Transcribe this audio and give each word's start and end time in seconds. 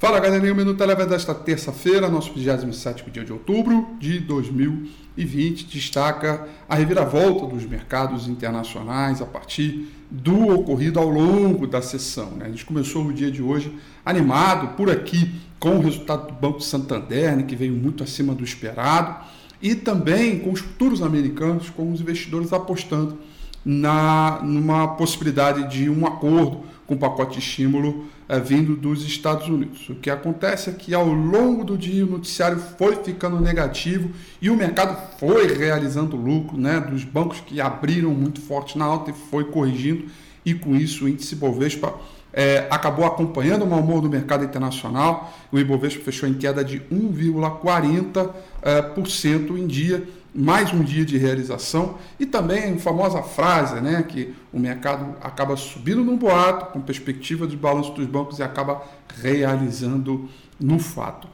Fala 0.00 0.18
galerinha, 0.18 0.54
o 0.54 0.56
Minuto 0.56 0.82
Eleva 0.82 1.04
desta 1.04 1.34
terça-feira, 1.34 2.08
nosso 2.08 2.32
27 2.32 3.04
dia 3.10 3.22
de 3.22 3.34
outubro 3.34 3.86
de 3.98 4.18
2020, 4.18 5.66
destaca 5.66 6.48
a 6.66 6.74
reviravolta 6.74 7.44
dos 7.44 7.66
mercados 7.66 8.26
internacionais 8.26 9.20
a 9.20 9.26
partir 9.26 9.88
do 10.10 10.54
ocorrido 10.54 10.98
ao 10.98 11.06
longo 11.06 11.66
da 11.66 11.82
sessão. 11.82 12.30
Né? 12.30 12.46
A 12.46 12.48
gente 12.48 12.64
começou 12.64 13.04
o 13.04 13.12
dia 13.12 13.30
de 13.30 13.42
hoje 13.42 13.76
animado 14.02 14.74
por 14.74 14.90
aqui 14.90 15.34
com 15.58 15.76
o 15.76 15.82
resultado 15.82 16.28
do 16.28 16.32
Banco 16.32 16.62
Santander, 16.62 17.36
né, 17.36 17.42
que 17.42 17.54
veio 17.54 17.74
muito 17.74 18.02
acima 18.02 18.34
do 18.34 18.42
esperado, 18.42 19.22
e 19.60 19.74
também 19.74 20.38
com 20.38 20.50
os 20.50 20.60
futuros 20.60 21.02
americanos, 21.02 21.68
com 21.68 21.92
os 21.92 22.00
investidores 22.00 22.54
apostando 22.54 23.18
na 23.62 24.40
numa 24.42 24.88
possibilidade 24.96 25.70
de 25.70 25.90
um 25.90 26.06
acordo 26.06 26.62
com 26.90 26.96
pacote 26.96 27.34
de 27.34 27.38
estímulo 27.38 28.06
é, 28.28 28.40
vindo 28.40 28.74
dos 28.74 29.06
Estados 29.06 29.46
Unidos. 29.46 29.88
O 29.88 29.94
que 29.94 30.10
acontece 30.10 30.70
é 30.70 30.72
que 30.72 30.92
ao 30.92 31.06
longo 31.06 31.62
do 31.62 31.78
dia 31.78 32.04
o 32.04 32.10
noticiário 32.10 32.58
foi 32.76 32.96
ficando 32.96 33.40
negativo 33.40 34.10
e 34.42 34.50
o 34.50 34.56
mercado 34.56 34.98
foi 35.16 35.56
realizando 35.56 36.16
lucro, 36.16 36.58
né, 36.58 36.80
dos 36.80 37.04
bancos 37.04 37.38
que 37.46 37.60
abriram 37.60 38.10
muito 38.10 38.40
forte 38.40 38.76
na 38.76 38.86
alta 38.86 39.12
e 39.12 39.14
foi 39.14 39.44
corrigindo 39.44 40.06
e 40.44 40.52
com 40.52 40.74
isso 40.74 41.04
o 41.04 41.08
índice 41.08 41.36
Bovespa 41.36 41.94
é, 42.32 42.66
acabou 42.68 43.04
acompanhando 43.04 43.62
o 43.62 43.68
mau 43.68 43.78
humor 43.78 44.00
do 44.00 44.08
mercado 44.08 44.44
internacional. 44.44 45.32
O 45.52 45.58
Ibovespa 45.58 46.02
fechou 46.02 46.28
em 46.28 46.34
queda 46.34 46.64
de 46.64 46.80
1,40% 46.80 48.34
é, 48.62 49.60
em 49.60 49.66
dia 49.68 50.02
mais 50.34 50.72
um 50.72 50.82
dia 50.82 51.04
de 51.04 51.18
realização 51.18 51.98
e 52.18 52.26
também 52.26 52.74
a 52.74 52.78
famosa 52.78 53.22
frase, 53.22 53.80
né, 53.80 54.02
que 54.02 54.34
o 54.52 54.58
mercado 54.58 55.16
acaba 55.20 55.56
subindo 55.56 56.04
num 56.04 56.16
boato 56.16 56.66
com 56.72 56.80
perspectiva 56.80 57.46
de 57.46 57.56
balanço 57.56 57.92
dos 57.92 58.06
bancos 58.06 58.38
e 58.38 58.42
acaba 58.42 58.82
realizando 59.20 60.28
no 60.58 60.78
fato. 60.78 61.28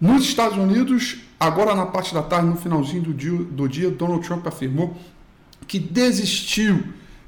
Nos 0.00 0.22
Estados 0.22 0.56
Unidos, 0.56 1.18
agora 1.38 1.74
na 1.74 1.86
parte 1.86 2.14
da 2.14 2.22
tarde, 2.22 2.46
no 2.46 2.56
finalzinho 2.56 3.02
do 3.02 3.14
dia, 3.14 3.32
do 3.32 3.68
dia 3.68 3.90
Donald 3.90 4.26
Trump 4.26 4.46
afirmou 4.46 4.96
que 5.66 5.78
desistiu 5.78 6.82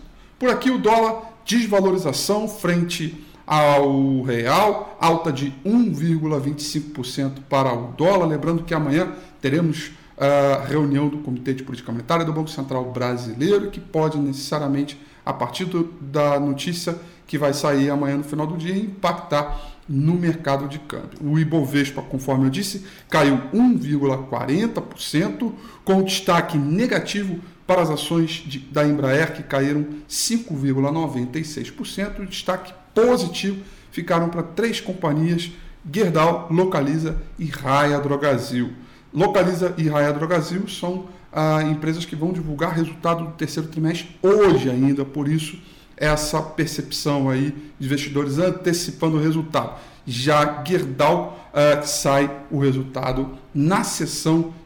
Por 0.42 0.50
aqui 0.50 0.70
o 0.72 0.78
dólar 0.78 1.38
desvalorização 1.44 2.48
frente 2.48 3.24
ao 3.46 4.22
real, 4.22 4.98
alta 5.00 5.32
de 5.32 5.54
1,25% 5.64 7.44
para 7.48 7.72
o 7.72 7.92
dólar. 7.92 8.26
Lembrando 8.26 8.64
que 8.64 8.74
amanhã 8.74 9.12
teremos 9.40 9.92
a 10.18 10.64
reunião 10.64 11.08
do 11.08 11.18
Comitê 11.18 11.54
de 11.54 11.62
Política 11.62 11.92
Monetária 11.92 12.24
do 12.24 12.32
Banco 12.32 12.50
Central 12.50 12.90
Brasileiro, 12.90 13.70
que 13.70 13.78
pode 13.78 14.18
necessariamente, 14.18 15.00
a 15.24 15.32
partir 15.32 15.64
do, 15.66 15.84
da 16.00 16.40
notícia 16.40 16.98
que 17.24 17.38
vai 17.38 17.54
sair 17.54 17.88
amanhã 17.88 18.16
no 18.16 18.24
final 18.24 18.48
do 18.48 18.56
dia, 18.56 18.77
impactar 18.77 19.78
no 19.88 20.14
mercado 20.16 20.66
de 20.66 20.80
câmbio. 20.80 21.20
O 21.22 21.38
Ibovespa, 21.38 22.02
conforme 22.02 22.46
eu 22.46 22.50
disse, 22.50 22.84
caiu 23.08 23.40
1,40%, 23.54 25.52
com 25.84 26.02
destaque 26.02 26.58
negativo 26.58 27.38
para 27.66 27.82
as 27.82 27.91
ações 27.91 28.44
de, 28.46 28.58
da 28.58 28.86
Embraer, 28.86 29.34
que 29.34 29.42
caíram 29.42 29.86
5,96%. 30.08 32.20
O 32.20 32.27
destaque 32.27 32.73
positivo 32.95 33.62
ficaram 33.90 34.28
para 34.28 34.42
três 34.42 34.80
companhias: 34.80 35.50
Gerdau, 35.92 36.48
Localiza 36.50 37.17
e 37.39 37.46
Raia 37.46 37.98
Drogazil. 38.00 38.73
Localiza 39.12 39.74
e 39.77 39.89
Raia 39.89 40.12
Drogazil 40.12 40.68
são 40.68 41.08
ah, 41.33 41.62
empresas 41.62 42.05
que 42.05 42.17
vão 42.17 42.33
divulgar 42.33 42.74
resultado 42.74 43.24
do 43.24 43.33
terceiro 43.33 43.68
trimestre 43.68 44.17
hoje 44.23 44.70
ainda, 44.70 45.05
por 45.05 45.29
isso 45.29 45.58
essa 45.96 46.42
percepção 46.42 47.30
aí 47.30 47.55
de 47.79 47.86
investidores 47.86 48.39
antecipando 48.39 49.17
o 49.17 49.23
resultado. 49.23 49.79
Já 50.06 50.64
Gerdau 50.64 51.48
ah, 51.52 51.83
sai 51.83 52.30
o 52.50 52.58
resultado 52.58 53.39
na 53.55 53.84
sessão 53.84 54.52